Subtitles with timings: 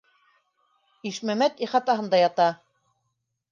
[1.09, 2.51] Ишмәмәт ихатаһында ята.